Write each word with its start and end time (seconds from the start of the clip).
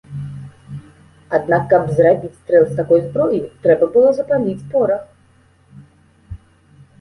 Аднак 1.37 1.63
каб 1.73 1.83
зрабіць 1.99 2.31
стрэл 2.37 2.65
з 2.69 2.73
такой 2.79 2.99
зброі, 3.09 3.39
трэба 3.67 3.91
было 3.99 4.09
запаліць 4.21 4.67
порах. 4.73 5.05